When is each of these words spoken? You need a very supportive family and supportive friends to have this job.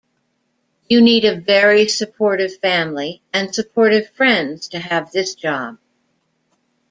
You 0.89 0.99
need 1.01 1.25
a 1.25 1.39
very 1.39 1.87
supportive 1.87 2.57
family 2.57 3.21
and 3.31 3.53
supportive 3.53 4.09
friends 4.09 4.67
to 4.69 4.79
have 4.79 5.11
this 5.11 5.35
job. 5.35 5.77